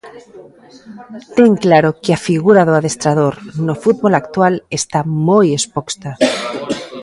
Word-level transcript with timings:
Ten 1.37 1.51
claro 1.63 1.89
que 2.01 2.11
a 2.13 2.23
figura 2.29 2.61
do 2.67 2.73
adestrador, 2.79 3.35
no 3.67 3.75
fútbol 3.83 4.13
actual 4.21 4.53
está 4.79 4.99
moi 5.27 5.47
exposta. 5.59 6.11